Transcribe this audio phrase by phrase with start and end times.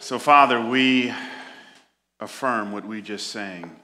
[0.00, 1.12] So, Father, we
[2.20, 3.80] affirm what we just sang.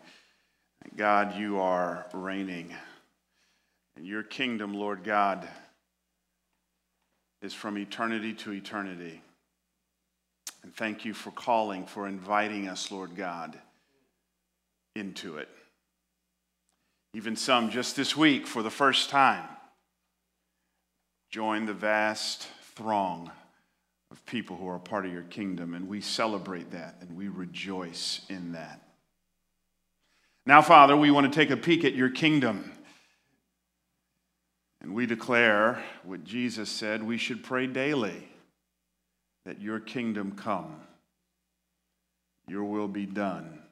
[0.97, 2.73] God, you are reigning.
[3.97, 5.47] And your kingdom, Lord God,
[7.43, 9.23] is from eternity to eternity.
[10.63, 13.59] And thank you for calling, for inviting us, Lord God,
[14.95, 15.49] into it.
[17.13, 19.49] Even some just this week, for the first time,
[21.33, 22.47] join the vast
[22.77, 23.33] throng
[24.15, 27.27] of people who are a part of your kingdom, and we celebrate that and we
[27.27, 28.81] rejoice in that.
[30.47, 32.71] Now, Father, we want to take a peek at your kingdom.
[34.81, 38.29] And we declare what Jesus said we should pray daily
[39.47, 40.77] that your kingdom come,
[42.47, 43.63] your will be done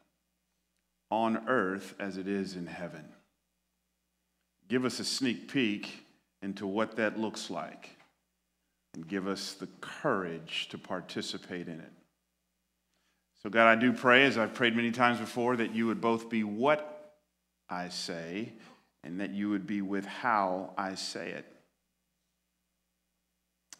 [1.08, 3.04] on earth as it is in heaven.
[4.66, 6.04] Give us a sneak peek
[6.42, 7.90] into what that looks like
[8.94, 11.92] and give us the courage to participate in it.
[13.42, 16.28] So, God, I do pray, as I've prayed many times before, that you would both
[16.28, 17.14] be what
[17.68, 18.52] I say
[19.02, 21.44] and that you would be with how I say it.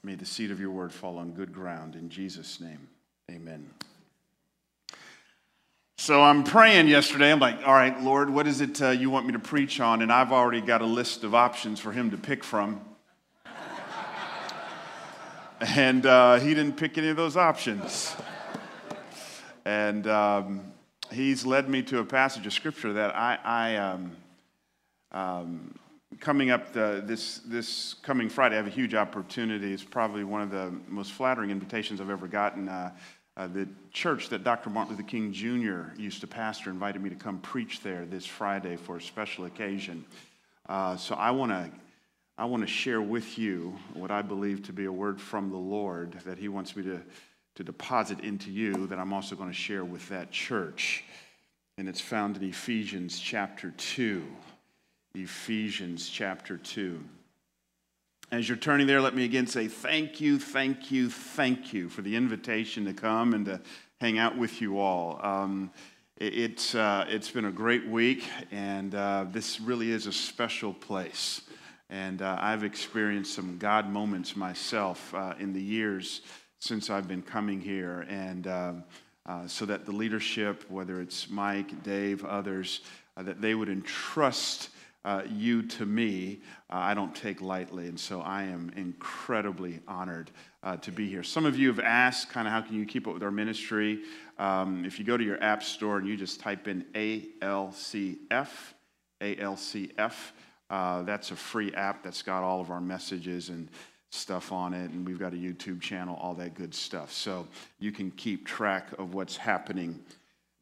[0.02, 1.94] May the seed of your word fall on good ground.
[1.94, 2.88] In Jesus' name,
[3.30, 3.70] amen.
[5.96, 7.30] So I'm praying yesterday.
[7.30, 10.02] I'm like, all right, Lord, what is it uh, you want me to preach on?
[10.02, 12.80] And I've already got a list of options for him to pick from.
[15.62, 18.16] And uh, he didn't pick any of those options.
[19.64, 20.72] And um,
[21.12, 24.16] he's led me to a passage of scripture that I, I um,
[25.12, 25.78] um,
[26.18, 29.72] coming up the, this, this coming Friday, I have a huge opportunity.
[29.72, 32.68] It's probably one of the most flattering invitations I've ever gotten.
[32.68, 32.90] Uh,
[33.36, 34.68] uh, the church that Dr.
[34.68, 35.94] Martin Luther King Jr.
[35.96, 40.04] used to pastor invited me to come preach there this Friday for a special occasion.
[40.68, 41.70] Uh, so I want to
[42.42, 45.56] I want to share with you what I believe to be a word from the
[45.56, 47.00] Lord that He wants me to,
[47.54, 51.04] to deposit into you that I'm also going to share with that church.
[51.78, 54.24] And it's found in Ephesians chapter 2.
[55.14, 57.04] Ephesians chapter 2.
[58.32, 62.02] As you're turning there, let me again say thank you, thank you, thank you for
[62.02, 63.60] the invitation to come and to
[64.00, 65.20] hang out with you all.
[65.24, 65.70] Um,
[66.16, 70.74] it, it's, uh, it's been a great week, and uh, this really is a special
[70.74, 71.42] place.
[71.92, 76.22] And uh, I've experienced some God moments myself uh, in the years
[76.58, 78.06] since I've been coming here.
[78.08, 78.72] And uh,
[79.26, 82.80] uh, so that the leadership, whether it's Mike, Dave, others,
[83.18, 84.70] that they would entrust
[85.04, 87.88] uh, you to me, uh, I don't take lightly.
[87.88, 90.30] And so I am incredibly honored
[90.62, 91.22] uh, to be here.
[91.22, 94.00] Some of you have asked, kind of, how can you keep up with our ministry?
[94.38, 98.48] Um, if you go to your app store and you just type in ALCF,
[99.20, 100.14] ALCF,
[100.72, 103.68] uh, that's a free app that's got all of our messages and
[104.08, 104.90] stuff on it.
[104.90, 107.12] And we've got a YouTube channel, all that good stuff.
[107.12, 107.46] So
[107.78, 110.02] you can keep track of what's happening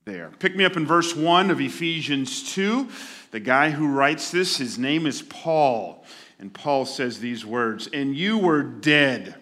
[0.04, 0.32] there.
[0.41, 2.88] Pick me up in verse 1 of Ephesians 2.
[3.31, 6.04] The guy who writes this, his name is Paul.
[6.41, 9.37] And Paul says these words And you were dead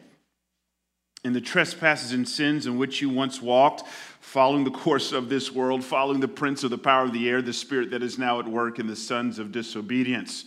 [1.25, 3.85] in the trespasses and sins in which you once walked,
[4.21, 7.41] following the course of this world, following the prince of the power of the air,
[7.41, 10.45] the spirit that is now at work in the sons of disobedience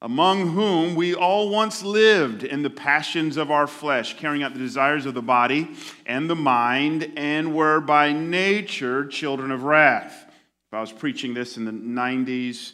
[0.00, 4.58] among whom we all once lived in the passions of our flesh, carrying out the
[4.58, 5.68] desires of the body
[6.06, 10.26] and the mind, and were by nature children of wrath.
[10.68, 12.72] If I was preaching this in the 90s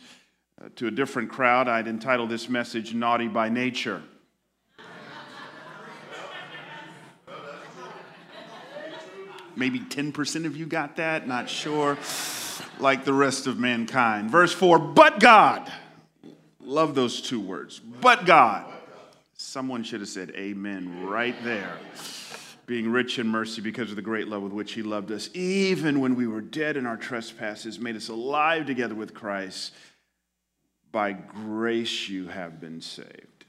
[0.61, 4.03] uh, to a different crowd, I'd entitle this message Naughty by Nature.
[9.57, 11.97] Maybe 10% of you got that, not sure,
[12.81, 14.29] like the rest of mankind.
[14.29, 15.73] Verse 4 But God
[16.65, 17.81] Love those two words.
[17.81, 18.67] But God.
[19.37, 21.77] Someone should have said amen right there.
[22.67, 26.01] Being rich in mercy because of the great love with which he loved us, even
[26.01, 29.75] when we were dead in our trespasses, made us alive together with Christ.
[30.91, 33.45] By grace you have been saved.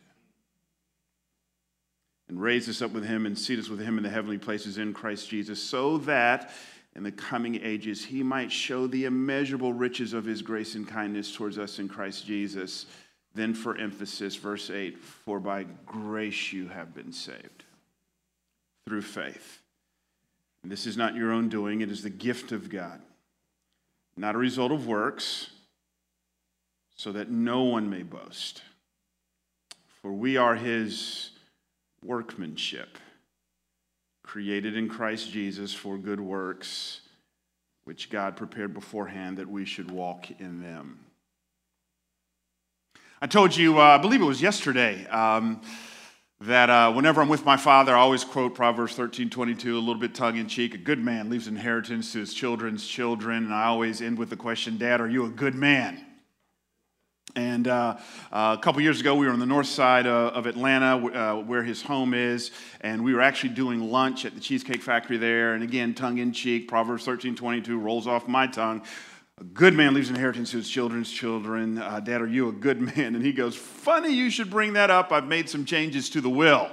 [2.28, 4.80] And raised us up with him and seated us with him in the heavenly places
[4.80, 6.52] in Christ Jesus, so that
[6.96, 11.34] in the coming ages he might show the immeasurable riches of his grace and kindness
[11.34, 12.88] towards us in Christ Jesus.
[13.36, 17.66] Then, for emphasis, verse 8 For by grace you have been saved
[18.88, 19.62] through faith.
[20.64, 23.02] And this is not your own doing, it is the gift of God,
[24.18, 25.52] not a result of works,
[26.96, 28.64] so that no one may boast.
[30.02, 31.32] For we are his
[32.04, 32.98] workmanship,
[34.24, 37.02] created in Christ Jesus for good works,
[37.84, 41.05] which God prepared beforehand that we should walk in them.
[43.22, 45.62] I told you, uh, I believe it was yesterday, um,
[46.42, 49.96] that uh, whenever I'm with my father, I always quote Proverbs 13 22, a little
[49.96, 50.74] bit tongue in cheek.
[50.74, 53.46] A good man leaves inheritance to his children's children.
[53.46, 56.04] And I always end with the question, Dad, are you a good man?
[57.38, 57.98] And uh,
[58.34, 61.42] uh, a couple years ago, we were on the north side uh, of Atlanta, uh,
[61.42, 62.52] where his home is,
[62.82, 65.54] and we were actually doing lunch at the Cheesecake Factory there.
[65.54, 68.84] And again, tongue in cheek, Proverbs 13 22 rolls off my tongue.
[69.38, 71.78] A good man leaves inheritance to his children's children.
[71.78, 73.16] Uh, Dad, are you a good man?
[73.16, 75.12] And he goes, Funny you should bring that up.
[75.12, 76.72] I've made some changes to the will.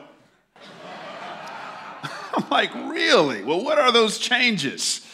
[2.34, 3.42] I'm like, Really?
[3.42, 5.04] Well, what are those changes?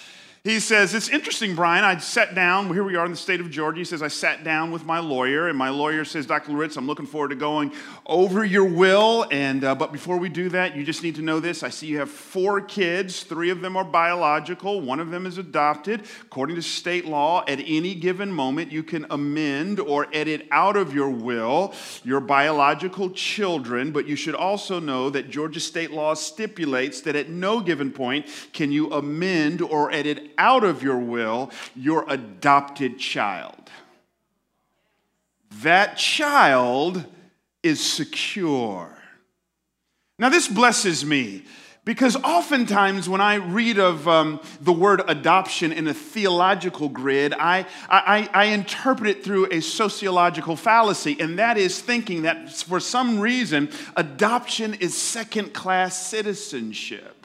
[0.45, 1.85] He says, It's interesting, Bryan.
[1.85, 3.79] I sat down, here we are in the state of Georgia.
[3.79, 6.53] He says, I sat down with my lawyer, and my lawyer says, Dr.
[6.53, 7.73] Loritts, I'm looking forward to going
[8.07, 9.27] over your will.
[9.33, 11.63] And, uh, but before we do that, you just need to know this.
[11.63, 13.25] I see you have four kids.
[13.25, 16.05] Three of them are biological, one of them is adopted.
[16.23, 20.95] According to state law, at any given moment, you can amend or edit out of
[20.95, 21.75] your will
[22.05, 23.91] your biological children.
[23.91, 28.27] But you should also know that Georgia state law stipulates that at no given point
[28.53, 33.71] can you amend or edit out of your will your adopted child.
[35.63, 37.05] That child
[37.63, 38.89] is secure.
[40.19, 41.45] Now, this blesses me
[41.85, 47.67] because oftentimes when I read of um, the word adoption in a theological grid, I,
[47.89, 53.19] I, I interpret it through a sociological fallacy, and that is thinking that for some
[53.21, 57.18] reason, adoption is second class citizenship.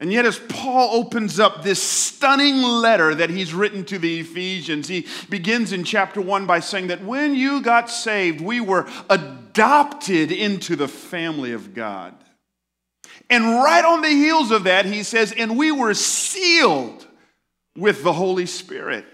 [0.00, 4.86] And yet, as Paul opens up this stunning letter that he's written to the Ephesians,
[4.86, 10.30] he begins in chapter one by saying that when you got saved, we were adopted
[10.30, 12.14] into the family of God.
[13.28, 17.04] And right on the heels of that, he says, and we were sealed
[17.76, 19.04] with the Holy Spirit.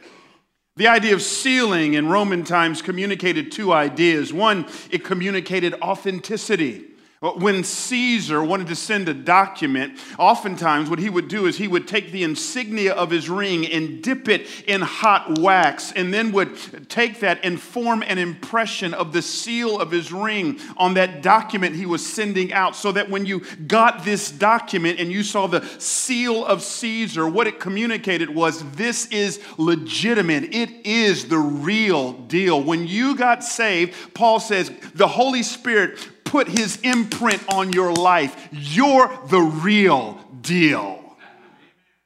[0.76, 4.32] The idea of sealing in Roman times communicated two ideas.
[4.32, 6.84] One, it communicated authenticity.
[7.24, 11.88] When Caesar wanted to send a document, oftentimes what he would do is he would
[11.88, 16.90] take the insignia of his ring and dip it in hot wax, and then would
[16.90, 21.74] take that and form an impression of the seal of his ring on that document
[21.74, 25.66] he was sending out, so that when you got this document and you saw the
[25.78, 32.62] seal of Caesar, what it communicated was this is legitimate, it is the real deal.
[32.62, 38.48] When you got saved, Paul says the Holy Spirit put his imprint on your life.
[38.50, 41.16] You're the real deal.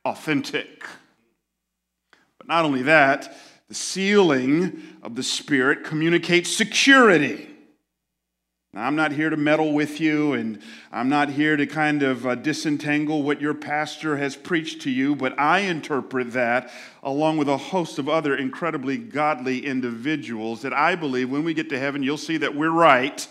[0.05, 0.85] Authentic.
[2.38, 3.37] But not only that,
[3.69, 7.49] the sealing of the Spirit communicates security.
[8.73, 10.61] Now, I'm not here to meddle with you, and
[10.93, 15.17] I'm not here to kind of uh, disentangle what your pastor has preached to you,
[15.17, 16.70] but I interpret that
[17.03, 21.70] along with a host of other incredibly godly individuals that I believe when we get
[21.70, 23.26] to heaven, you'll see that we're right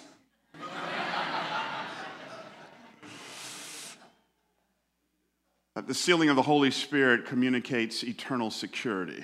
[5.78, 9.24] that the sealing of the Holy Spirit communicates eternal security.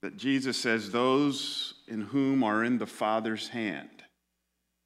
[0.00, 3.90] That Jesus says, Those in whom are in the Father's hand,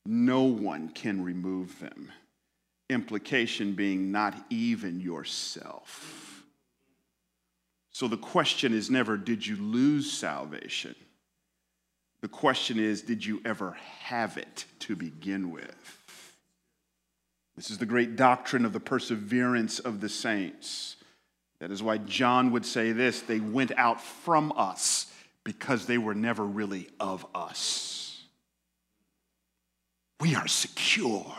[0.05, 2.11] no one can remove them.
[2.91, 6.43] Implication being, not even yourself.
[7.93, 10.97] So the question is never, Did you lose salvation?
[12.23, 15.98] The question is, Did you ever have it to begin with?
[17.59, 20.95] This is the great doctrine of the perseverance of the saints.
[21.59, 26.15] That is why John would say this they went out from us because they were
[26.15, 28.23] never really of us.
[30.21, 31.35] We are secure,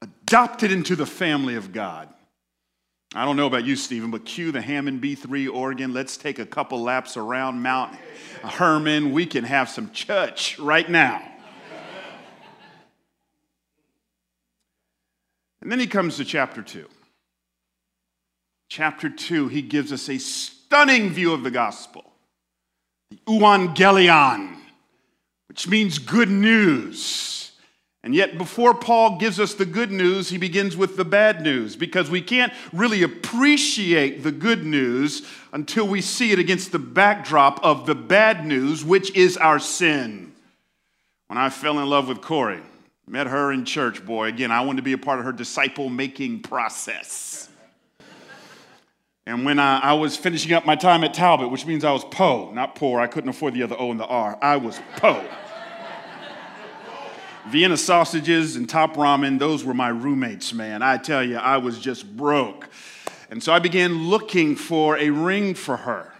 [0.00, 2.08] adopted into the family of God.
[3.14, 5.92] I don't know about you, Stephen, but cue the Hammond B3 organ.
[5.92, 7.94] Let's take a couple laps around Mount
[8.42, 9.12] Hermon.
[9.12, 11.35] We can have some church right now.
[15.60, 16.86] And then he comes to chapter 2.
[18.68, 22.12] Chapter 2, he gives us a stunning view of the gospel
[23.10, 24.56] the euangelion,
[25.48, 27.52] which means good news.
[28.02, 31.74] And yet, before Paul gives us the good news, he begins with the bad news
[31.74, 37.58] because we can't really appreciate the good news until we see it against the backdrop
[37.64, 40.32] of the bad news, which is our sin.
[41.26, 42.62] When I fell in love with Korie,
[43.08, 44.28] Met her in church, boy.
[44.28, 47.48] Again, I wanted to be a part of her disciple making process.
[49.26, 52.04] And when I, I, was finishing up my time at Talbot, which means I was
[52.04, 54.38] po, not poor, I couldn't afford the other O and the R.
[54.42, 55.24] I was po.
[57.48, 60.82] Vienna sausages and top ramen, those were my roommates, man.
[60.82, 62.68] I tell you, I was just broke.
[63.30, 66.12] And so I began looking for a ring for her.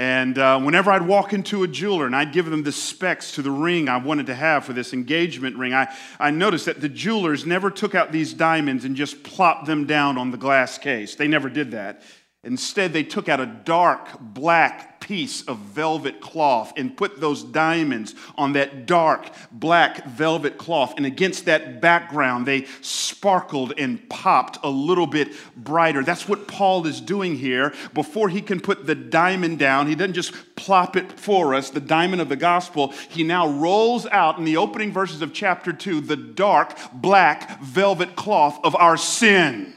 [0.00, 3.42] And uh, whenever I'd walk into a jeweler and I'd give them the specs to
[3.42, 6.88] the ring I wanted to have for this engagement ring, I, I noticed that the
[6.88, 11.16] jewelers never took out these diamonds and just plopped them down on the glass case.
[11.16, 12.00] They never did that.
[12.42, 18.14] Instead, they took out a dark black piece of velvet cloth and put those diamonds
[18.36, 20.94] on that dark black velvet cloth.
[20.96, 26.02] And against that background, they sparkled and popped a little bit brighter.
[26.02, 27.74] That's what Paul is doing here.
[27.92, 31.80] Before he can put the diamond down, he doesn't just plop it for us, the
[31.80, 32.94] diamond of the gospel.
[33.10, 38.16] He now rolls out in the opening verses of chapter 2 the dark black velvet
[38.16, 39.74] cloth of our sin.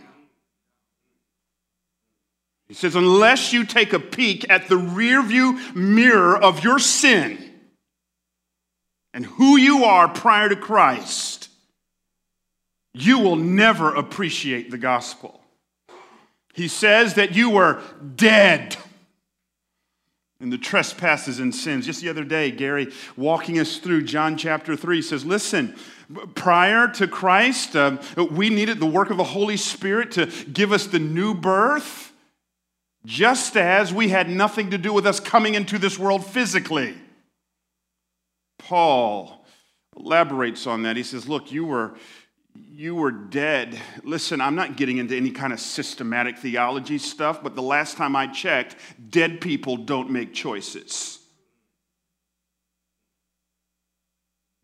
[2.67, 7.51] He says, unless you take a peek at the rearview mirror of your sin
[9.13, 11.49] and who you are prior to Christ,
[12.93, 15.41] you will never appreciate the gospel.
[16.53, 17.81] He says that you were
[18.15, 18.77] dead
[20.39, 21.85] in the trespasses and sins.
[21.85, 25.75] Just the other day, Gary, walking us through John chapter 3, says, Listen,
[26.35, 27.97] prior to Christ, uh,
[28.29, 32.12] we needed the work of the Holy Spirit to give us the new birth
[33.05, 36.95] just as we had nothing to do with us coming into this world physically.
[38.59, 39.45] Paul
[39.95, 40.95] elaborates on that.
[40.95, 41.95] He says, Look, you were.
[42.55, 43.81] You were dead.
[44.03, 48.15] Listen, I'm not getting into any kind of systematic theology stuff, but the last time
[48.15, 48.75] I checked,
[49.09, 51.22] dead people don't make choices.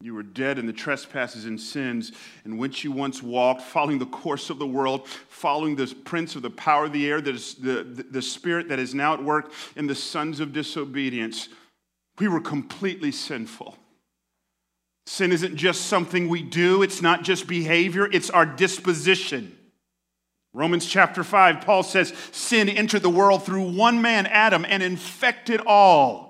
[0.02, 2.14] You were dead in the trespasses and sins
[2.46, 6.42] in which you once walked, following the course of the world, following the prince of
[6.42, 9.88] the power of the air, the, the, the spirit that is now at work in
[9.88, 11.50] the sons of disobedience.
[12.18, 13.76] We were completely sinful.
[15.06, 19.58] Sin isn't just something we do, it's not just behavior, it's our disposition.
[20.54, 25.62] Romans chapter 5, Paul says, Sin entered the world through one man, Adam, and infected
[25.66, 26.29] all.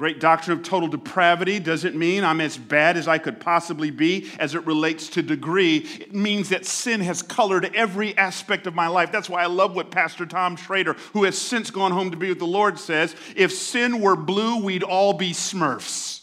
[0.00, 4.30] Great doctrine of total depravity doesn't mean I'm as bad as I could possibly be
[4.38, 5.76] as it relates to degree.
[5.76, 9.12] It means that sin has colored every aspect of my life.
[9.12, 12.30] That's why I love what Pastor Tom Schrader, who has since gone home to be
[12.30, 16.22] with the Lord, says if sin were blue, we'd all be smurfs.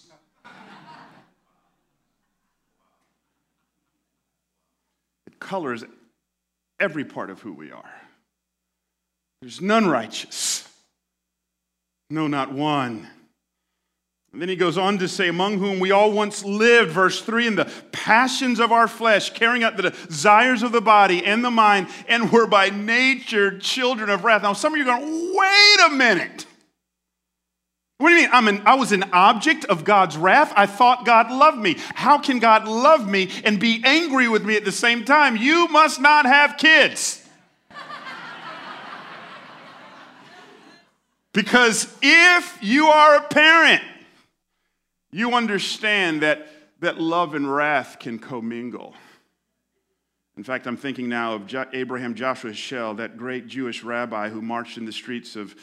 [5.27, 5.83] it colors
[6.79, 7.93] every part of who we are.
[9.41, 10.67] There's none righteous,
[12.09, 13.07] no, not one.
[14.37, 17.47] And then he goes on to say, Among whom we all once lived, verse 3,
[17.47, 21.49] in the passions of our flesh, carrying out the desires of the body and the
[21.49, 24.43] mind, and were by nature children of wrath.
[24.43, 26.45] Now, some of you are going, wait a minute.
[27.97, 28.29] What do you mean?
[28.31, 30.53] I'm an, I was an object of God's wrath.
[30.55, 31.77] I thought God loved me.
[31.95, 35.35] How can God love me and be angry with me at the same time?
[35.35, 37.27] You must not have kids.
[41.33, 43.81] because if you are a parent,
[45.11, 46.47] you understand that,
[46.79, 48.95] that love and wrath can commingle.
[50.35, 54.77] In fact, I'm thinking now of Abraham Joshua Heschel, that great Jewish rabbi who marched
[54.77, 55.55] in the streets of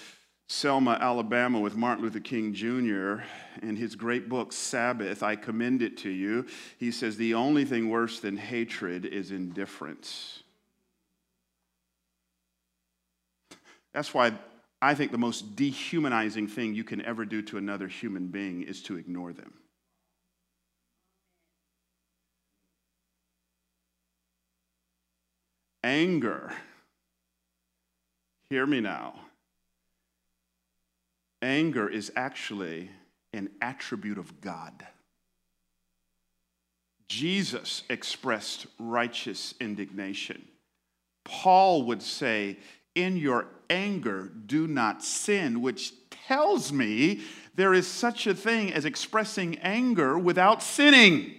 [0.49, 3.23] Selma, Alabama, with Martin Luther King Jr.
[3.63, 6.47] In his great book, Sabbath, I commend it to you.
[6.77, 10.43] He says, The only thing worse than hatred is indifference.
[13.95, 14.33] That's why
[14.85, 18.83] I think the most dehumanizing thing you can ever do to another human being is
[18.83, 19.55] to ignore them.
[25.83, 26.53] Anger,
[28.51, 29.15] hear me now.
[31.41, 32.91] Anger is actually
[33.33, 34.87] an attribute of God.
[37.09, 40.47] Jesus expressed righteous indignation.
[41.25, 42.59] Paul would say,
[42.95, 45.93] In your anger, do not sin, which
[46.29, 47.23] tells me
[47.55, 51.35] there is such a thing as expressing anger without sinning.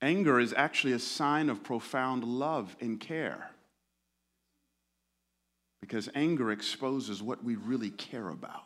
[0.00, 3.50] Anger is actually a sign of profound love and care
[5.80, 8.64] because anger exposes what we really care about.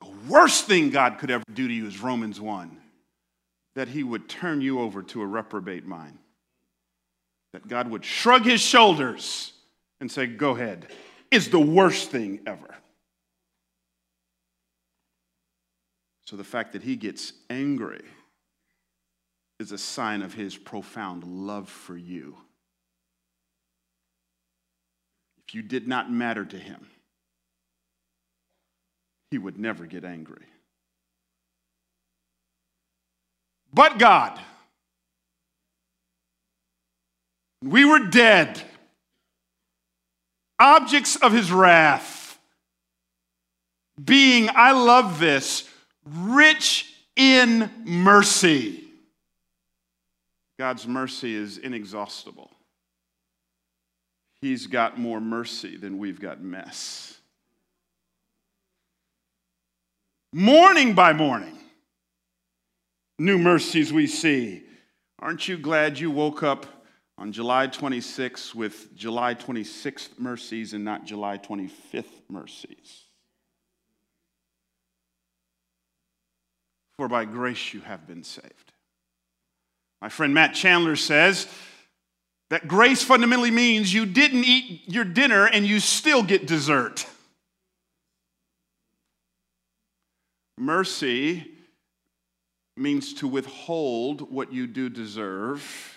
[0.00, 2.78] The worst thing God could ever do to you is Romans 1
[3.74, 6.18] that he would turn you over to a reprobate mind
[7.52, 9.52] that God would shrug his shoulders
[10.00, 10.88] and say, Go ahead,
[11.30, 12.74] is the worst thing ever.
[16.24, 18.02] So the fact that he gets angry
[19.60, 22.36] is a sign of his profound love for you.
[25.46, 26.88] If you did not matter to him,
[29.30, 30.46] he would never get angry.
[33.74, 34.38] But God,
[37.62, 38.60] we were dead.
[40.58, 42.38] objects of his wrath,
[44.02, 45.68] being, I love this,
[46.04, 48.84] rich in mercy.
[50.58, 52.50] God's mercy is inexhaustible.
[54.40, 57.18] He's got more mercy than we've got mess.
[60.32, 61.58] Morning by morning,
[63.18, 64.62] new mercies we see.
[65.18, 66.66] Aren't you glad you woke up
[67.18, 73.04] on July 26th with July 26th mercies and not July 25th mercies?
[76.96, 78.72] For by grace you have been saved.
[80.00, 81.46] My friend Matt Chandler says
[82.50, 87.06] that grace fundamentally means you didn't eat your dinner and you still get dessert.
[90.58, 91.46] Mercy
[92.76, 95.91] means to withhold what you do deserve.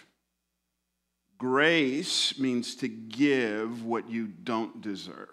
[1.46, 5.30] Grace means to give what you don't deserve.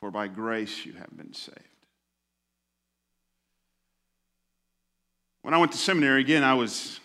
[0.00, 1.58] For by grace you have been saved.
[5.40, 7.00] When I went to seminary, again, I was,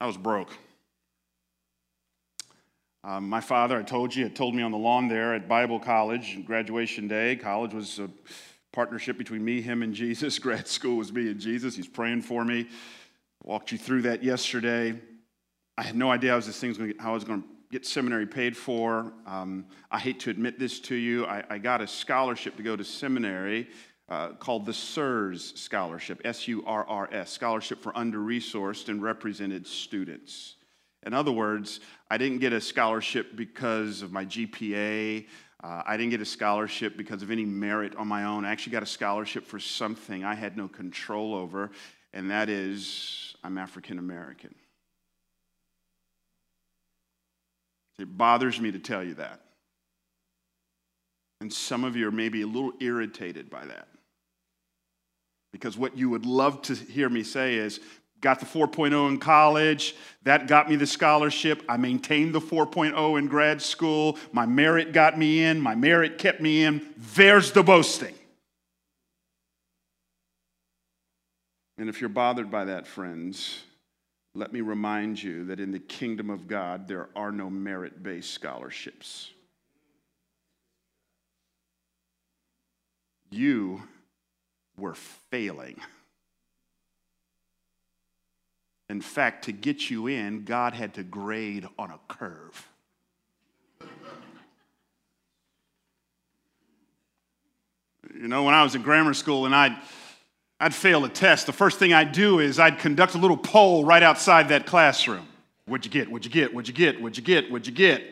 [0.00, 0.56] I was broke.
[3.04, 5.80] Um, my father, I told you, had told me on the lawn there at Bible
[5.80, 7.36] College, graduation day.
[7.36, 8.08] College was a
[8.78, 10.38] partnership between me, him, and Jesus.
[10.44, 11.74] Grad school was me and Jesus.
[11.74, 12.68] He's praying for me.
[13.42, 14.94] Walked you through that yesterday.
[15.76, 17.48] I had no idea how this thing was going to, how I was going to
[17.72, 19.12] get seminary paid for.
[19.26, 21.26] Um, I hate to admit this to you.
[21.26, 23.66] I, I got a scholarship to go to seminary
[24.08, 29.02] uh, called the SURRS Scholarship, S U R R S, Scholarship for Under Resourced and
[29.02, 30.54] Represented Students.
[31.04, 35.26] In other words, I didn't get a scholarship because of my GPA.
[35.62, 38.44] Uh, I didn't get a scholarship because of any merit on my own.
[38.44, 41.70] I actually got a scholarship for something I had no control over,
[42.12, 44.54] and that is I'm African American.
[47.98, 49.40] It bothers me to tell you that.
[51.40, 53.88] And some of you are maybe a little irritated by that.
[55.52, 57.80] Because what you would love to hear me say is,
[58.20, 59.94] got the 4.0 in college.
[60.22, 61.62] That got me the scholarship.
[61.68, 64.18] I maintained the 4.0 in grad school.
[64.32, 65.60] My merit got me in.
[65.60, 66.86] My merit kept me in.
[67.14, 68.14] There's the boasting.
[71.78, 73.62] And if you're bothered by that, friends,
[74.34, 78.32] let me remind you that in the kingdom of God, there are no merit based
[78.32, 79.30] scholarships.
[83.30, 83.82] You
[84.76, 84.94] were
[85.30, 85.80] failing.
[88.90, 92.68] In fact, to get you in, God had to grade on a curve.
[98.14, 99.76] You know, when I was in grammar school and I'd,
[100.58, 103.84] I'd fail a test, the first thing I'd do is I'd conduct a little poll
[103.84, 105.28] right outside that classroom.
[105.66, 106.10] What'd you get?
[106.10, 106.54] What'd you get?
[106.54, 107.00] What'd you get?
[107.00, 107.50] What'd you get?
[107.50, 108.02] What'd you get?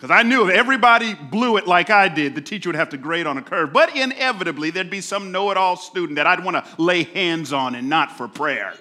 [0.00, 2.96] Because I knew if everybody blew it like I did, the teacher would have to
[2.96, 3.70] grade on a curve.
[3.70, 7.52] But inevitably, there'd be some know it all student that I'd want to lay hands
[7.52, 8.72] on and not for prayer.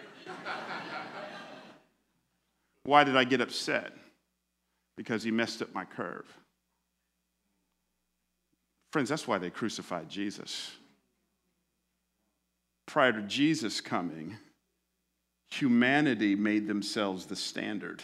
[2.83, 3.91] Why did I get upset?
[4.95, 6.25] Because he messed up my curve.
[8.93, 10.71] Friends, that's why they crucified Jesus.
[12.85, 14.37] Prior to Jesus coming,
[15.51, 18.03] humanity made themselves the standard.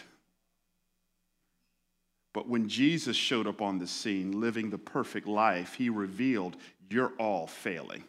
[2.36, 6.58] But when Jesus showed up on the scene, living the perfect life, he revealed,
[6.90, 8.04] You're all failing.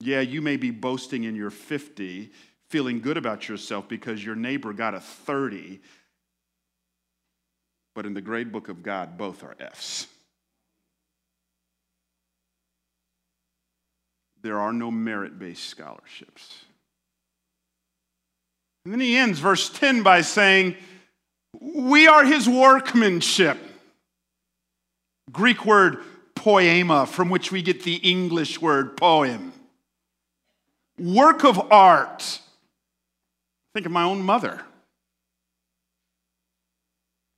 [0.00, 2.30] Yeah, you may be boasting in your 50,
[2.68, 5.80] feeling good about yourself because your neighbor got a 30.
[7.94, 10.08] But in the grade book of God, both are F's.
[14.42, 16.66] There are no merit based scholarships.
[18.84, 20.76] And then he ends verse 10 by saying,
[21.60, 23.58] we are his workmanship.
[25.32, 25.98] Greek word
[26.34, 29.52] poema, from which we get the English word poem.
[30.98, 32.40] Work of art.
[33.74, 34.62] Think of my own mother.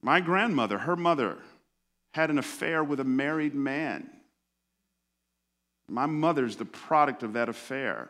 [0.02, 1.38] My grandmother, her mother,
[2.12, 4.08] had an affair with a married man.
[5.88, 8.08] My mother's the product of that affair.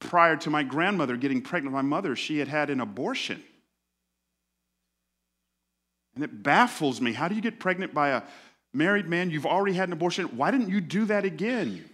[0.00, 3.42] Prior to my grandmother getting pregnant with my mother, she had had an abortion.
[6.14, 7.12] And it baffles me.
[7.12, 8.22] How do you get pregnant by a
[8.72, 9.30] married man?
[9.30, 10.26] You've already had an abortion.
[10.36, 11.84] Why didn't you do that again?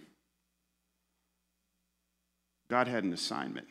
[2.69, 3.67] God had an assignment.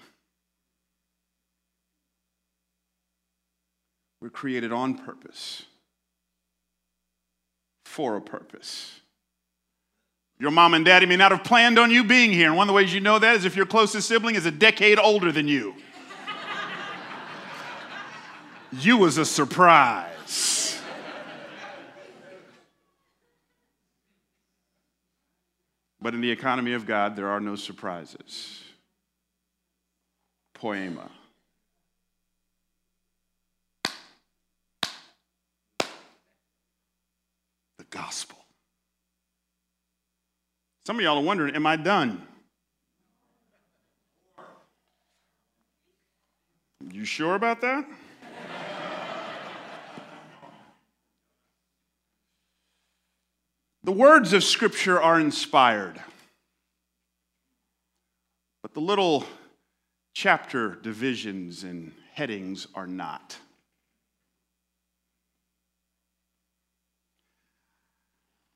[4.20, 5.64] We're created on purpose,
[7.85, 9.00] for a purpose.
[10.38, 12.48] Your mom and daddy may not have planned on you being here.
[12.48, 14.50] And one of the ways you know that is if your closest sibling is a
[14.50, 15.74] decade older than you.
[18.72, 20.15] you was a surprise.
[26.06, 28.62] But in the economy of God, there are no surprises.
[30.54, 31.10] Poema.
[37.78, 38.38] The gospel.
[40.86, 42.24] Some of y'all are wondering, am I done?
[46.88, 47.84] You sure about that?
[53.87, 56.03] The words of Scripture are inspired,
[58.61, 59.25] but the little
[60.12, 63.38] chapter divisions and headings are not.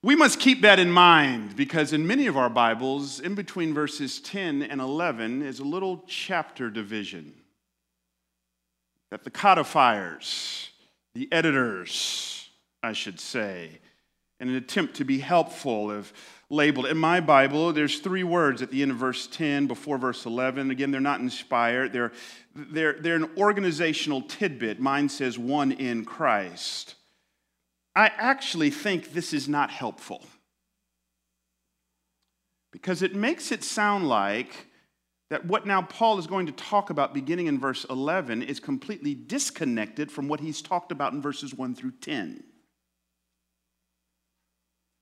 [0.03, 4.19] We must keep that in mind because in many of our Bibles, in between verses
[4.19, 7.35] 10 and 11, is a little chapter division
[9.13, 10.71] that the codifiers,
[11.15, 12.49] the editors,
[12.83, 13.79] I should say,
[14.41, 16.13] in an attempt to be helpful, have
[16.49, 16.87] labeled.
[16.87, 20.71] In my Bible, there's three words at the end of verse 10 before verse 11.
[20.71, 22.13] Again, they're not inspired, they're,
[22.55, 24.81] they're, they're an organizational tidbit.
[24.81, 26.97] Mine says, one in Christ.
[27.95, 30.25] I actually think this is not helpful
[32.73, 34.69] because it makes it sound like
[35.29, 39.15] that what now Paul is going to talk about beginning in verse 11 is completely
[39.15, 42.43] disconnected from what he's talked about in verses 1 through 10.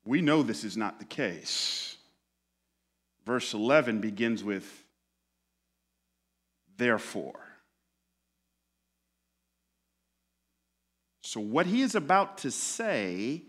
[0.09, 1.99] We know this is not the case.
[3.27, 4.65] Verse 11 begins with,
[6.79, 7.39] therefore.
[11.21, 13.43] So, what he is about to say,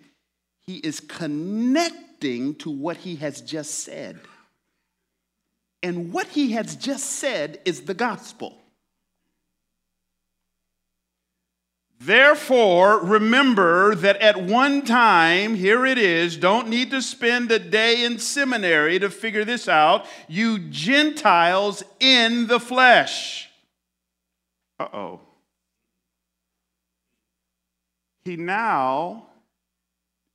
[0.65, 4.19] he is connecting to what he has just said.
[5.81, 8.61] And what he has just said is the gospel.
[11.99, 18.05] Therefore, remember that at one time, here it is, don't need to spend a day
[18.05, 23.49] in seminary to figure this out, you Gentiles in the flesh.
[24.79, 25.19] Uh oh
[28.29, 29.25] he now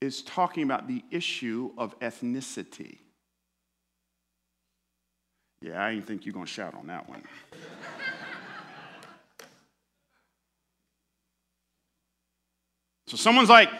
[0.00, 2.98] is talking about the issue of ethnicity.
[5.60, 7.22] Yeah, I didn't think you're going to shout on that one.
[13.06, 13.70] So someone's like,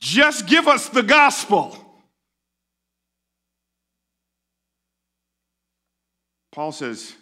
[0.00, 1.76] just give us the gospel.
[6.52, 7.14] Paul says,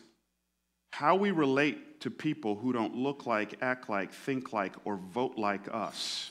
[0.91, 5.37] how we relate to people who don't look like, act like, think like, or vote
[5.37, 6.31] like us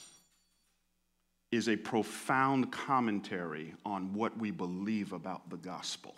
[1.51, 6.15] is a profound commentary on what we believe about the gospel.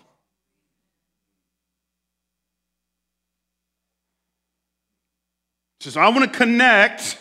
[5.82, 7.18] Says, I want to connect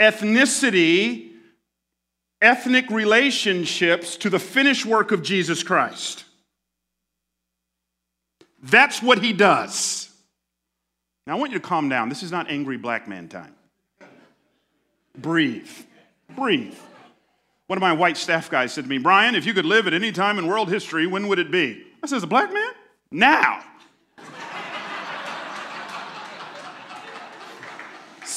[0.00, 1.30] ethnicity,
[2.40, 6.24] ethnic relationships to the finished work of Jesus Christ.
[8.62, 10.08] That's what he does.
[11.26, 12.08] Now, I want you to calm down.
[12.08, 13.54] This is not angry black man time.
[15.16, 15.70] Breathe.
[16.34, 16.74] Breathe.
[17.66, 19.94] One of my white staff guys said to me, Bryan, if you could live at
[19.94, 21.84] any time in world history, when would it be?
[22.02, 22.72] I said, as a black man?
[23.10, 23.62] Now.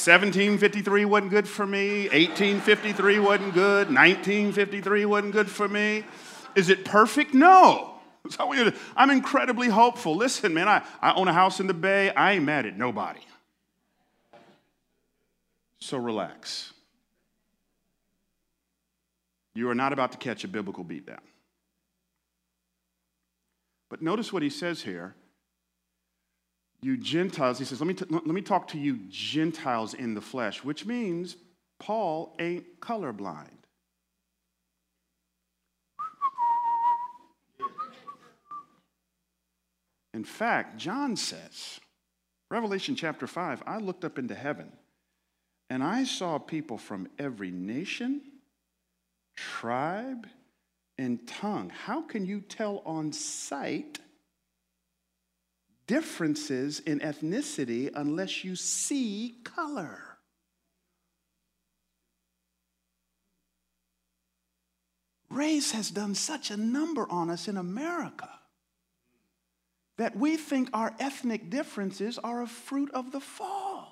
[0.06, 2.02] 1753 wasn't good for me.
[2.08, 3.88] 1853 wasn't good.
[3.88, 6.04] 1953 wasn't good for me.
[6.54, 7.34] Is it perfect?
[7.34, 7.90] No.
[8.30, 8.50] So
[8.96, 10.16] I'm incredibly hopeful.
[10.16, 12.08] Listen, man, I, I own a house in the Bay.
[12.08, 13.20] I ain't mad at nobody.
[15.78, 16.72] So relax.
[19.54, 21.18] You are not about to catch a biblical beatdown.
[23.90, 25.14] But notice what he says here.
[26.84, 30.20] You Gentiles, he says, let me, t- let me talk to you Gentiles in the
[30.20, 31.34] flesh, which means
[31.78, 33.48] Paul ain't colorblind.
[40.12, 41.80] In fact, John says,
[42.50, 44.70] Revelation chapter 5, I looked up into heaven
[45.70, 48.20] and I saw people from every nation,
[49.36, 50.26] tribe,
[50.98, 51.70] and tongue.
[51.70, 54.00] How can you tell on sight
[55.86, 60.00] differences in ethnicity unless you see color?
[65.30, 68.30] Race has done such a number on us in America
[69.96, 73.90] that we think our ethnic differences are a fruit of the fall.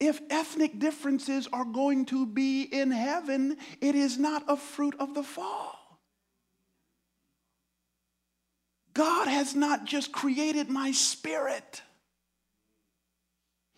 [0.00, 5.14] if ethnic differences are going to be in heaven, it is not a fruit of
[5.14, 5.81] the fall.
[8.94, 11.82] God has not just created my spirit,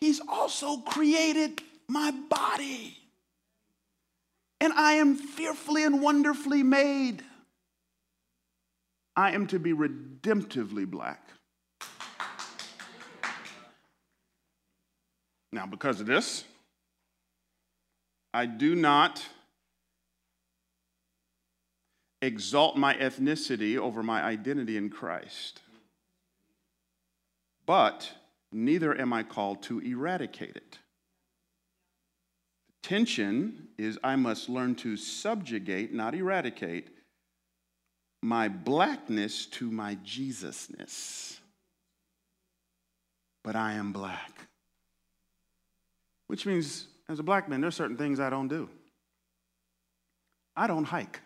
[0.00, 2.98] He's also created my body.
[4.60, 7.22] And I am fearfully and wonderfully made.
[9.16, 11.28] I am to be redemptively black.
[15.52, 16.44] Now, because of this,
[18.32, 19.22] I do not
[22.24, 25.60] exalt my ethnicity over my identity in Christ.
[27.66, 28.10] But
[28.52, 30.78] neither am I called to eradicate it.
[32.68, 36.88] The tension is I must learn to subjugate, not eradicate,
[38.22, 41.38] my blackness to my Jesusness.
[43.42, 44.48] But I am black.
[46.28, 48.70] Which means, as a black man, there's certain things I don't do.
[50.56, 51.20] I don't hike.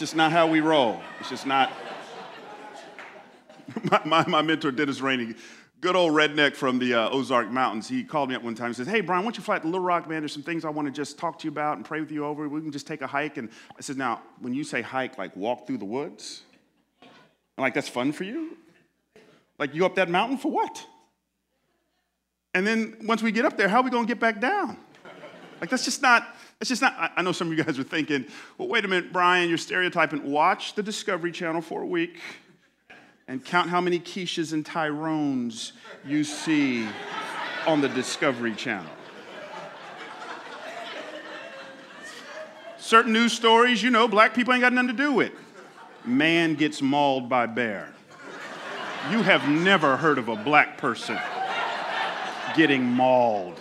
[0.00, 0.98] Just not how we roll.
[1.20, 1.70] It's just not.
[3.90, 5.34] my, my, my, mentor, Dennis Rainey,
[5.82, 8.76] good old redneck from the uh, Ozark Mountains, he called me up one time and
[8.76, 10.22] says, Hey, Bryan, why don't you fly to Little Rock, man?
[10.22, 12.24] There's some things I want to just talk to you about and pray with you
[12.24, 12.48] over.
[12.48, 13.36] We can just take a hike.
[13.36, 16.44] And I said, Now, when you say hike, like walk through the woods?
[17.02, 17.10] I'm
[17.58, 18.56] like, that's fun for you?
[19.58, 20.82] Like, you up that mountain for what?
[22.54, 24.78] And then once we get up there, how are we going to get back down?
[25.60, 26.26] Like, that's just not,
[26.60, 28.26] it's just not, I know some of you guys are thinking,
[28.58, 30.30] well, wait a minute, Bryan, you're stereotyping.
[30.30, 32.20] Watch the Discovery Channel for a week
[33.28, 35.72] and count how many Keishas and Tyrones
[36.04, 36.86] you see
[37.66, 38.90] on the Discovery Channel.
[42.76, 45.32] Certain news stories, you know, black people ain't got nothing to do with.
[46.04, 47.88] Man gets mauled by bear.
[49.10, 51.18] You have never heard of a black person
[52.54, 53.58] getting mauled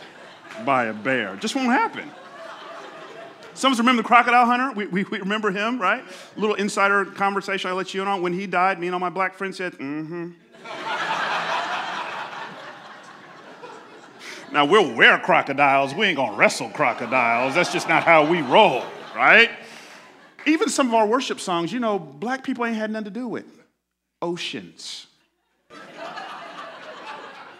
[0.65, 1.37] by a bear.
[1.37, 2.11] Just won't happen.
[3.59, 4.71] Some of us remember the crocodile hunter.
[4.71, 6.01] We, we, we remember him, right?
[6.01, 8.21] A little insider conversation I let you in on.
[8.21, 10.29] When he died, me and all my black friends said, mm hmm.
[14.53, 15.93] now, we'll wear crocodiles.
[15.93, 17.53] We ain't going to wrestle crocodiles.
[17.53, 18.81] That's just not how we roll,
[19.13, 19.49] right?
[20.45, 23.27] Even some of our worship songs, you know, black people ain't had nothing to do
[23.27, 23.45] with.
[24.21, 25.07] Oceans.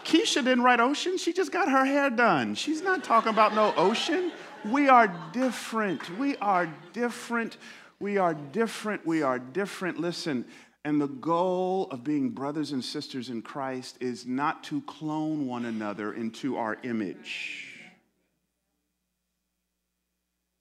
[0.04, 1.18] Keisha didn't write ocean.
[1.18, 2.54] She just got her hair done.
[2.54, 4.32] She's not talking about no ocean.
[4.64, 6.18] We are different.
[6.18, 7.56] We are different.
[7.98, 9.06] We are different.
[9.06, 9.98] We are different.
[9.98, 10.44] Listen,
[10.84, 15.64] and the goal of being brothers and sisters in Christ is not to clone one
[15.66, 17.66] another into our image.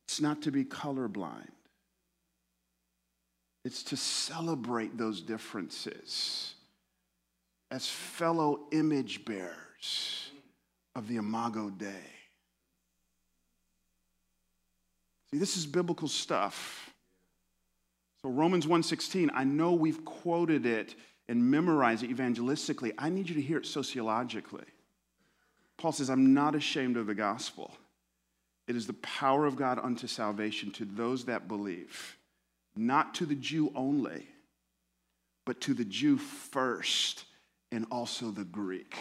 [0.08, 1.52] It's not to be colorblind.
[3.64, 6.56] It's to celebrate those differences
[7.72, 10.32] as fellow image bearers
[10.96, 12.19] of the Imago Dei.
[15.32, 16.94] See, this is biblical stuff.
[18.22, 20.96] So Romans 1:16, I know we've quoted it
[21.28, 22.94] and memorized it evangelistically.
[22.98, 24.66] I need you to hear it sociologically.
[25.78, 27.78] Paul says, I'm not ashamed of the gospel.
[28.68, 32.18] It is the power of God unto salvation to those that believe,
[32.76, 34.28] not to the Jew only,
[35.46, 37.26] but to the Jew first
[37.72, 38.98] and also the Greek.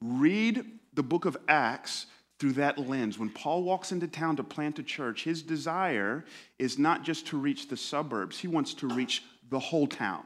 [0.00, 2.06] Read the book of Acts
[2.38, 3.18] through that lens.
[3.18, 6.24] When Paul walks into town to plant a church, his desire
[6.58, 10.24] is not just to reach the suburbs, he wants to reach the whole town.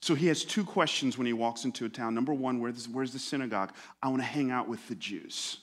[0.00, 2.14] So he has two questions when he walks into a town.
[2.14, 3.72] Number one, where's, where's the synagogue?
[4.02, 5.58] I want to hang out with the Jews.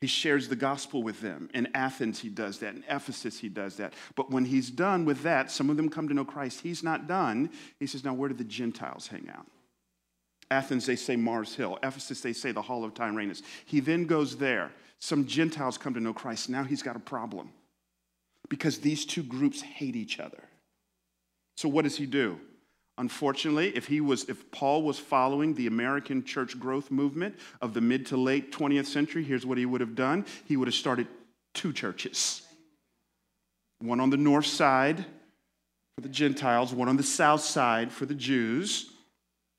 [0.00, 1.50] He shares the gospel with them.
[1.52, 2.74] In Athens, he does that.
[2.74, 3.92] In Ephesus, he does that.
[4.14, 6.60] But when he's done with that, some of them come to know Christ.
[6.62, 7.50] He's not done.
[7.78, 9.46] He says, Now, where do the Gentiles hang out?
[10.50, 11.78] Athens, they say Mars Hill.
[11.82, 13.42] Ephesus, they say the Hall of Tyrannus.
[13.66, 14.72] He then goes there.
[14.98, 16.48] Some Gentiles come to know Christ.
[16.48, 17.50] Now he's got a problem
[18.48, 20.42] because these two groups hate each other.
[21.56, 22.38] So, what does he do?
[22.98, 27.80] Unfortunately, if he was if Paul was following the American church growth movement of the
[27.80, 30.26] mid to late 20th century, here's what he would have done.
[30.44, 31.06] He would have started
[31.54, 32.42] two churches.
[33.78, 35.06] One on the north side
[35.94, 38.90] for the Gentiles, one on the south side for the Jews.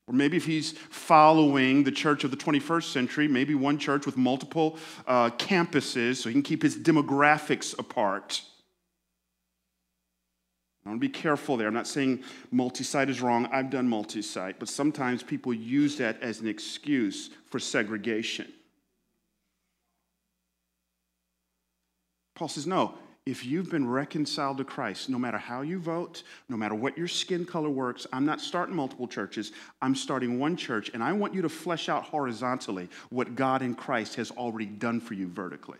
[0.08, 4.16] Or maybe if he's following the church of the 21st century, maybe one church with
[4.16, 8.42] multiple uh, campuses so he can keep his demographics apart.
[10.84, 11.68] I want to be careful there.
[11.68, 13.48] I'm not saying multi site is wrong.
[13.52, 18.52] I've done multi site, but sometimes people use that as an excuse for segregation.
[22.34, 26.56] Paul says, no, if you've been reconciled to Christ, no matter how you vote, no
[26.56, 29.52] matter what your skin color works, I'm not starting multiple churches.
[29.80, 33.74] I'm starting one church, and I want you to flesh out horizontally what God in
[33.76, 35.78] Christ has already done for you vertically.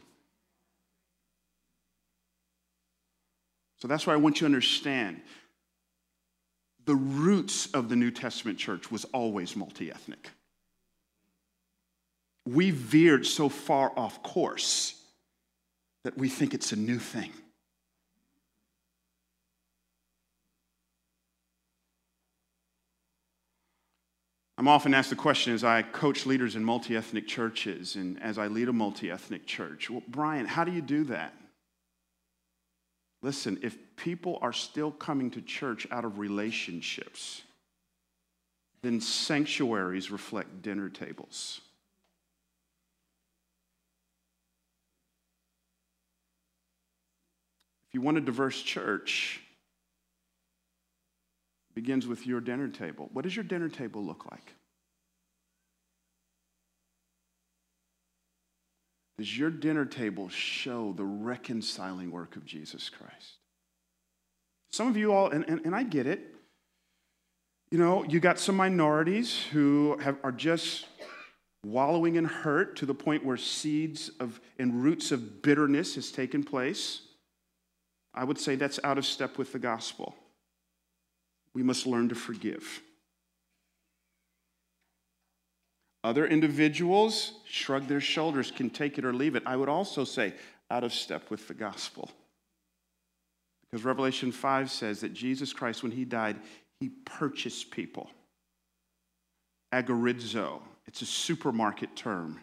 [3.78, 5.20] So that's why I want you to understand
[6.85, 10.31] the roots of the New Testament church was always multi ethnic.
[12.46, 15.02] We veered so far off course
[16.05, 17.33] that we think it's a new thing.
[24.59, 28.38] I'm often asked the question as I coach leaders in multi ethnic churches and as
[28.38, 31.35] I lead a multi ethnic church well, Bryan, how do you do that?
[33.23, 37.43] Listen, if people are still coming to church out of relationships,
[38.83, 41.61] then sanctuaries reflect dinner tables.
[47.92, 49.42] If you want a diverse church,
[51.70, 53.11] it begins with your dinner table.
[53.12, 54.55] What does your dinner table look like?
[59.18, 63.37] Does your dinner table show the reconciling work of Jesus Christ?
[64.70, 66.35] Some of you all, and, and, and I get it,
[67.70, 70.87] you know, you got some minorities who have, are just
[71.62, 76.42] wallowing in hurt to the point where seeds of and roots of bitterness has taken
[76.42, 77.02] place.
[78.14, 80.14] I would say that's out of step with the gospel.
[81.55, 82.81] We must learn to forgive.
[86.05, 89.44] Other individuals shrug their shoulders, can take it or leave it.
[89.46, 90.35] I would also say
[90.70, 92.11] out of step with the gospel.
[93.70, 96.37] Because Revelation 5 says that Jesus Christ, when he died,
[96.81, 98.11] he purchased people.
[99.72, 102.40] Agorazo, it's a supermarket term.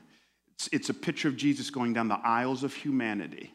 [0.55, 3.53] It's, it's a picture of Jesus going down the aisles of humanity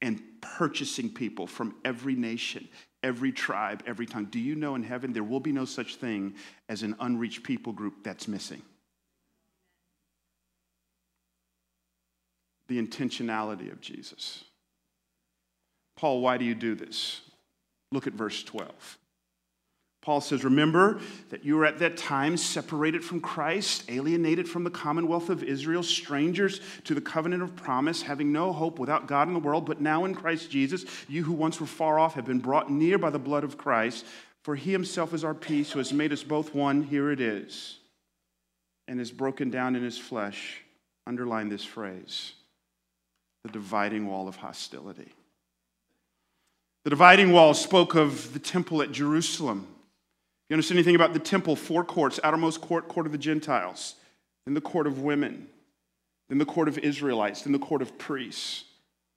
[0.00, 2.68] and purchasing people from every nation,
[3.02, 4.26] every tribe, every tongue.
[4.26, 6.34] Do you know in heaven there will be no such thing
[6.68, 8.62] as an unreached people group that's missing?
[12.68, 14.44] The intentionality of Jesus.
[15.96, 17.20] Paul, why do you do this?
[17.92, 18.98] Look at verse 12.
[20.04, 24.70] Paul says, Remember that you were at that time separated from Christ, alienated from the
[24.70, 29.34] commonwealth of Israel, strangers to the covenant of promise, having no hope without God in
[29.34, 29.64] the world.
[29.64, 32.98] But now in Christ Jesus, you who once were far off have been brought near
[32.98, 34.04] by the blood of Christ.
[34.42, 36.82] For he himself is our peace, who has made us both one.
[36.82, 37.78] Here it is.
[38.86, 40.60] And is broken down in his flesh.
[41.06, 42.34] Underline this phrase
[43.42, 45.12] the dividing wall of hostility.
[46.84, 49.66] The dividing wall spoke of the temple at Jerusalem
[50.54, 53.96] you understand anything about the temple, four courts, outermost court, court of the Gentiles,
[54.46, 55.48] then the court of women,
[56.28, 58.62] then the court of Israelites, then the court of priests.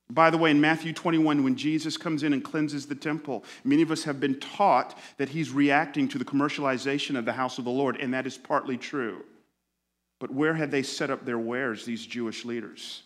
[0.10, 3.84] By the way, in Matthew 21, when Jesus comes in and cleanses the temple, many
[3.84, 7.66] of us have been taught that he's reacting to the commercialization of the house of
[7.66, 9.24] the Lord, and that is partly true.
[10.20, 13.04] But where had they set up their wares, these Jewish leaders?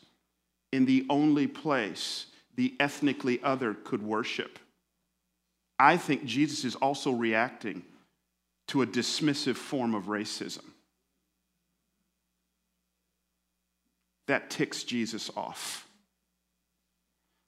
[0.72, 4.58] In the only place the ethnically other could worship.
[5.78, 7.84] I think Jesus is also reacting
[8.71, 10.63] to a dismissive form of racism.
[14.27, 15.86] That ticks Jesus off.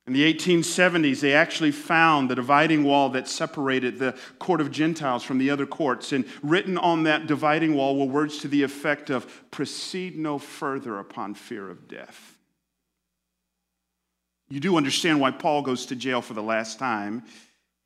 [0.06, 5.24] In the 1870s, they actually found the dividing wall that separated the court of Gentiles
[5.24, 6.12] from the other courts.
[6.12, 11.00] And written on that dividing wall were words to the effect of proceed no further
[11.00, 12.38] upon fear of death.
[14.50, 17.24] You do understand why Paul goes to jail for the last time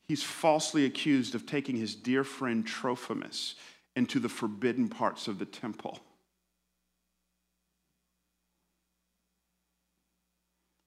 [0.08, 3.56] he's falsely accused of taking his dear friend Trophimus
[3.96, 6.00] into the forbidden parts of the temple.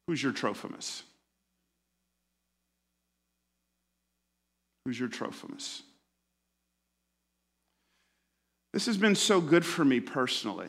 [0.07, 1.03] Who's your Trophimus?
[4.85, 5.83] Who's your Trophimus?
[8.73, 10.69] This has been so good for me personally.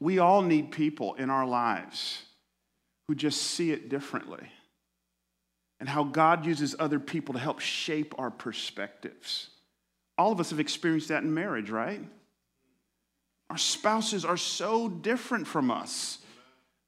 [0.00, 2.22] We all need people in our lives
[3.08, 4.48] who just see it differently
[5.80, 9.50] and how God uses other people to help shape our perspectives.
[10.16, 12.00] All of us have experienced that in marriage, right?
[13.50, 16.18] Our spouses are so different from us.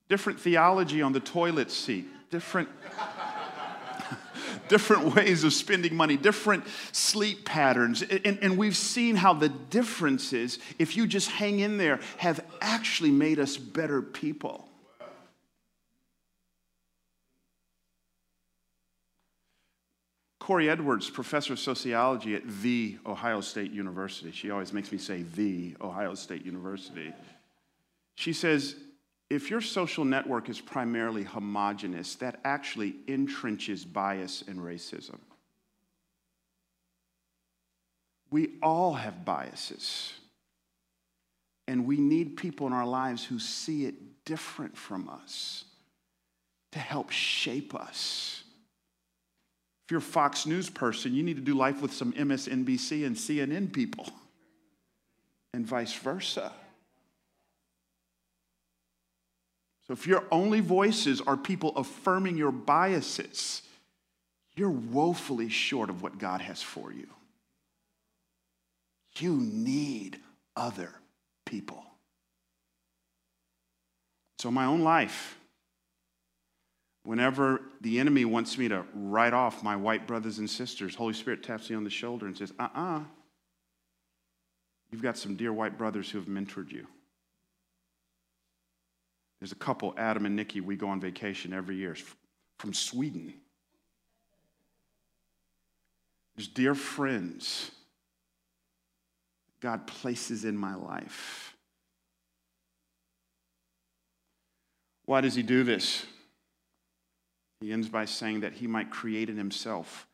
[0.09, 2.69] Different theology on the toilet seat, different
[4.69, 8.03] different ways of spending money, different sleep patterns.
[8.03, 13.11] And, and, we've seen how the differences, if you just hang in there, have actually
[13.11, 14.70] made us better people.
[20.51, 24.33] Korie Edwards, professor of sociology at The Ohio State University.
[24.33, 27.13] She always makes me say The Ohio State University.
[28.17, 28.75] She says,
[29.31, 35.21] if your social network is primarily homogenous, that actually entrenches bias and racism.
[38.33, 40.15] We all have biases.
[41.69, 45.65] And we need people in our lives who see it different from us
[46.73, 48.40] to help shape us.
[49.91, 53.17] If you're a Fox News person, you need to do life with some MSNBC and
[53.17, 54.09] CNN people,
[55.53, 56.53] and vice versa.
[59.89, 63.63] So if your only voices are people affirming your biases,
[64.55, 67.09] you're woefully short of what God has for you.
[69.19, 70.21] You need
[70.55, 70.95] other
[71.47, 71.85] people.
[74.39, 75.37] So, my own life,
[77.05, 81.43] whenever the enemy wants me to write off my white brothers and sisters, Holy Spirit
[81.43, 82.99] taps me on the shoulder and says, uh uh-uh.
[82.99, 83.01] uh,
[84.91, 86.87] you've got some dear white brothers who have mentored you.
[89.41, 91.97] There's a couple, Adam and Nikki, we go on vacation every year
[92.59, 93.33] from Sweden.
[96.37, 97.71] There's dear friends
[99.61, 101.55] God places in my life.
[105.05, 106.07] Why does he do this?
[107.61, 110.07] He ends by saying that he might create in himself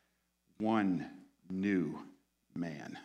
[0.57, 1.09] one
[1.49, 1.99] new
[2.53, 2.97] man.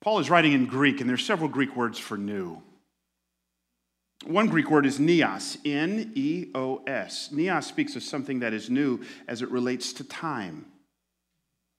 [0.00, 2.62] Paul is writing in Greek, and there's several Greek words for new.
[4.24, 7.30] One Greek word is neos, N E O S.
[7.32, 10.66] Neos speaks of something that is new as it relates to time.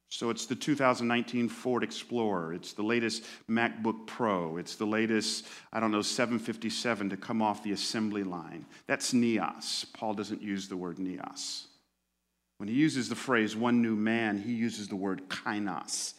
[0.10, 2.54] So it's the 2019 Ford Explorer.
[2.54, 4.58] It's the latest MacBook Pro.
[4.58, 8.66] It's the latest, I don't know, 757 to come off the assembly line.
[8.88, 9.86] That's neos.
[9.94, 11.66] Paul doesn't use the word neos.
[12.58, 16.14] When he uses the phrase one new man, he uses the word kainos.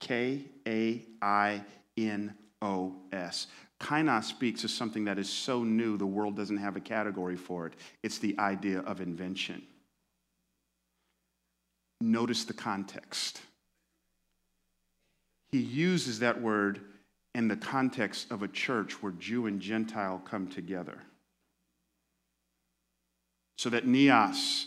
[0.00, 1.62] K A I
[1.96, 3.46] N O S.
[3.80, 7.66] Kainos speaks of something that is so new the world doesn't have a category for
[7.66, 7.74] it.
[8.02, 9.62] It's the idea of invention.
[12.00, 13.40] Notice the context.
[15.50, 16.80] He uses that word
[17.34, 20.98] in the context of a church where Jew and Gentile come together.
[23.58, 24.66] So that Neos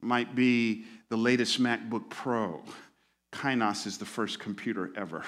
[0.00, 2.62] might be the latest MacBook Pro,
[3.32, 5.24] Kainos is the first computer ever.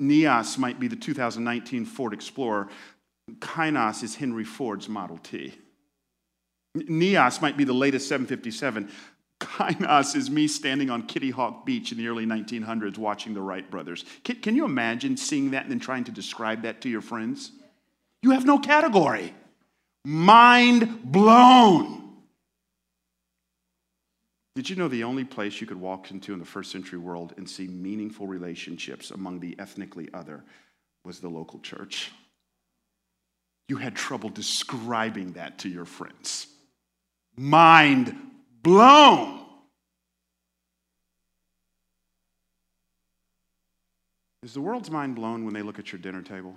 [0.00, 2.68] Neos might be the 2019 Ford Explorer,
[3.38, 5.54] Kainos is Henry Ford's Model T.
[6.76, 8.90] Neos might be the latest 757.
[9.42, 13.68] Kainos is me standing on Kitty Hawk Beach in the early 1900s watching the Wright
[13.70, 14.04] brothers.
[14.24, 17.52] Can, can, you imagine seeing that and then trying to describe that to your friends?
[18.22, 19.34] You have no category.
[20.04, 21.98] Mind blown.
[24.54, 27.34] Did you know the only place you could walk into in the first century world
[27.36, 30.44] and see meaningful relationships among the ethnically other
[31.04, 32.10] was the local church?
[33.68, 36.46] You had trouble describing that to your friends.
[37.36, 38.14] Mind
[38.62, 39.40] blown.
[44.42, 46.56] Is the world's mind blown when they look at your dinner table?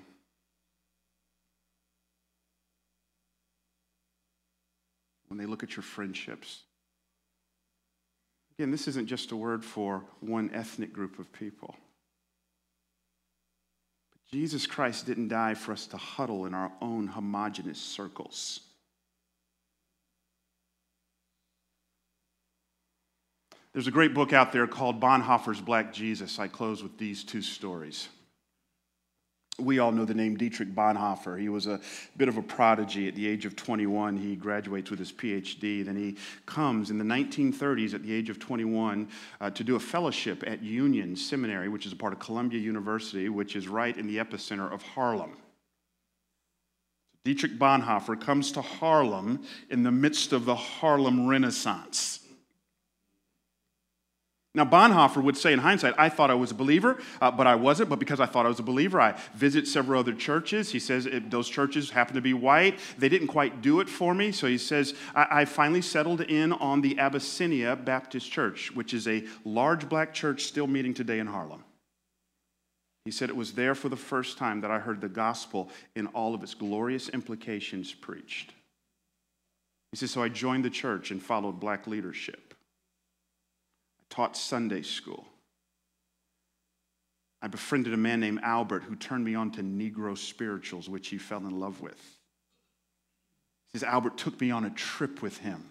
[5.27, 6.63] When they look at your friendships?
[8.57, 11.75] Again, this isn't just a word for one ethnic group of people.
[14.31, 18.61] Jesus Christ didn't die for us to huddle in our own homogenous circles.
[23.75, 26.39] There's a great book out there called Bonhoeffer's Black Jesus.
[26.39, 28.07] I close with these two stories.
[29.59, 31.37] We all know the name Dietrich Bonhoeffer.
[31.37, 31.81] He was a
[32.15, 33.09] bit of a prodigy.
[33.09, 35.83] At the age of 21, he graduates with his PhD.
[35.83, 36.15] Then he
[36.45, 39.09] comes in the 1930s, at the age of 21,
[39.41, 43.27] uh, to do a fellowship at Union Seminary, which is a part of Columbia University,
[43.27, 45.33] which is right in the epicenter of Harlem.
[47.25, 52.21] Dietrich Bonhoeffer comes to Harlem in the midst of the Harlem Renaissance.
[54.55, 57.55] Now, Bonhoeffer would say in hindsight, I thought I was a believer, uh, but I
[57.55, 57.89] wasn't.
[57.89, 60.71] But because I thought I was a believer, I visit several other churches.
[60.71, 62.79] He says those churches happen to be white.
[62.97, 64.31] They didn't quite do it for me.
[64.31, 69.09] So he says, I, I finally settled in on the Abyssinian Baptist Church, which is
[69.09, 71.65] a large black church still meeting today in Harlem.
[73.03, 76.07] He said it was there for the first time that I heard the gospel in
[76.07, 78.53] all of its glorious implications preached.
[79.91, 82.44] He says, So I joined the church and followed black leadership
[84.09, 85.25] taught Sunday school.
[87.41, 91.17] I befriended a man named Albert who turned me on to Negro spirituals, which he
[91.17, 91.99] fell in love with.
[93.71, 95.63] He says, Albert took me on a trip with him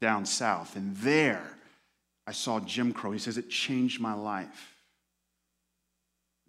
[0.00, 1.56] down south, and there
[2.26, 3.12] I saw Jim Crow.
[3.12, 4.76] He says, it changed my life.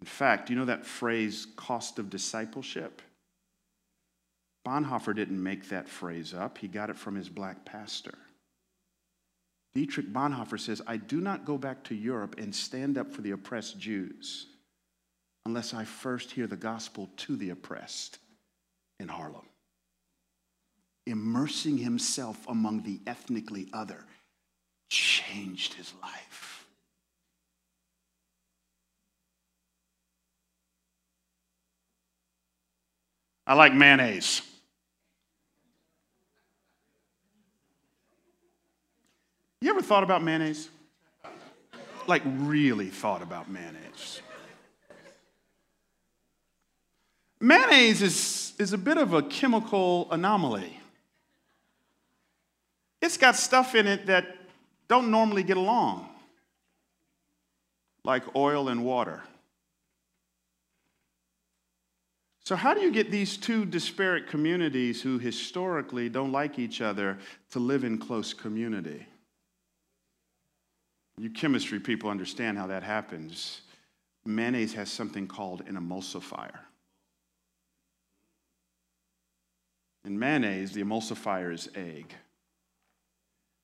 [0.00, 3.00] In fact, you know that phrase, cost of discipleship?
[4.66, 8.14] Bonhoeffer didn't make that phrase up, he got it from his black pastor.
[9.74, 13.32] Dietrich Bonhoeffer says, I do not go back to Europe and stand up for the
[13.32, 14.46] oppressed Jews
[15.46, 18.18] unless I first hear the gospel to the oppressed
[19.00, 19.46] in Harlem.
[21.06, 24.06] Immersing himself among the ethnically other
[24.88, 26.66] changed his life.
[33.46, 34.40] I like mayonnaise.
[39.64, 40.68] You ever thought about mayonnaise?
[42.06, 44.20] Like, really thought about mayonnaise.
[47.40, 50.78] Mayonnaise is, is a bit of a chemical anomaly.
[53.00, 54.36] It's got stuff in it that
[54.86, 56.10] don't normally get along,
[58.04, 59.22] like oil and water.
[62.40, 67.16] So, how do you get these two disparate communities who historically don't like each other
[67.52, 69.06] to live in close community?
[71.18, 73.60] You chemistry people understand how that happens.
[74.24, 76.58] Mayonnaise has something called an emulsifier.
[80.04, 82.14] In mayonnaise, the emulsifier is egg.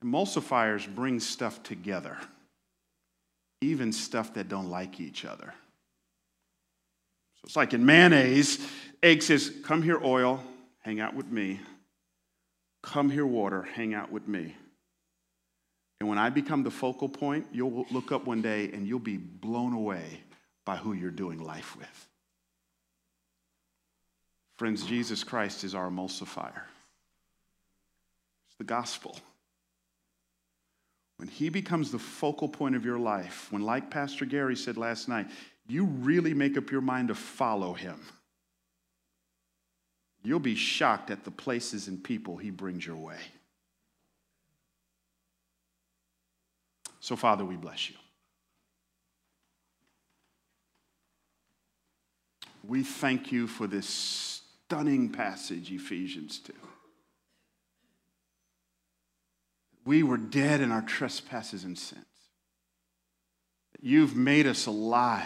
[0.04, 2.16] Emulsifiers bring stuff together,
[3.60, 5.52] even stuff that don't like each other.
[7.36, 8.66] So it's like in mayonnaise,
[9.02, 10.42] egg says, Come here, oil,
[10.80, 11.60] hang out with me.
[12.82, 14.54] Come here, water, hang out with me.
[16.00, 19.18] And when I become the focal point, you'll look up one day and you'll be
[19.18, 20.20] blown away
[20.64, 22.08] by who you're doing life with.
[24.56, 26.62] Friends, Jesus Christ is our emulsifier.
[28.46, 29.18] It's the gospel.
[31.16, 35.06] When he becomes the focal point of your life, when, like Pastor Gary said last
[35.06, 35.26] night,
[35.68, 38.00] you really make up your mind to follow him,
[40.22, 43.18] you'll be shocked at the places and people he brings your way.
[47.00, 47.96] So, Father, we bless you.
[52.66, 56.52] We thank you for this stunning passage, Ephesians 2.
[59.84, 62.04] We were dead in our trespasses and sins.
[63.80, 65.24] You've made us alive.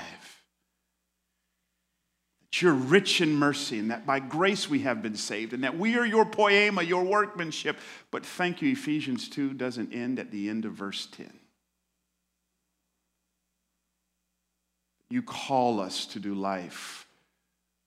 [2.40, 5.76] That you're rich in mercy, and that by grace we have been saved, and that
[5.76, 7.78] we are your poema, your workmanship.
[8.12, 11.30] But thank you, Ephesians 2 doesn't end at the end of verse 10.
[15.14, 17.06] You call us to do life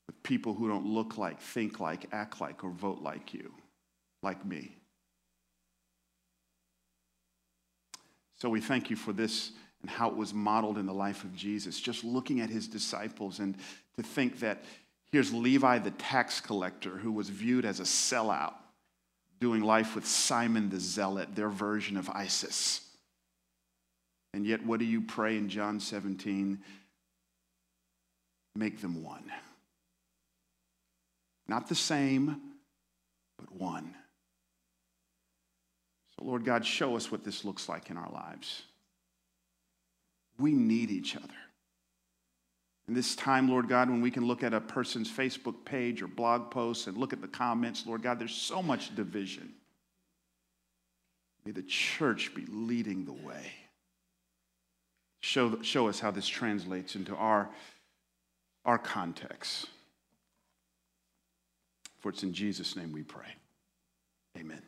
[0.06, 3.52] with people who don't look like, think like, act like, or vote like you,
[4.22, 4.74] like me.
[8.36, 9.52] So we thank you for this
[9.82, 11.78] and how it was modeled in the life of Jesus.
[11.78, 13.56] Just looking at his disciples and
[13.98, 14.64] to think that
[15.12, 18.54] here's Levi the tax collector who was viewed as a sellout,
[19.38, 22.80] doing life with Simon the zealot, their version of ISIS.
[24.32, 26.58] And yet, what do you pray in John 17?
[28.58, 29.30] Make them one.
[31.46, 32.40] Not the same,
[33.38, 33.94] but one.
[36.18, 38.62] So, Lord God, show us what this looks like in our lives.
[40.38, 41.26] We need each other.
[42.88, 46.06] In this time, Lord God, when we can look at a person's Facebook page or
[46.06, 49.52] blog posts and look at the comments, Lord God, there's so much division.
[51.44, 53.52] May the church be leading the way.
[55.20, 57.50] Show, show us how this translates into our
[58.64, 59.66] our context.
[62.00, 63.34] For it's in Jesus' name we pray.
[64.38, 64.62] Amen.